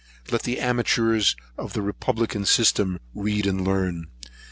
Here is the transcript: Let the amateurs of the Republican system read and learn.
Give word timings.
Let 0.31 0.41
the 0.41 0.59
amateurs 0.59 1.35
of 1.59 1.73
the 1.73 1.83
Republican 1.83 2.47
system 2.47 2.99
read 3.13 3.45
and 3.45 3.63
learn. 3.63 4.07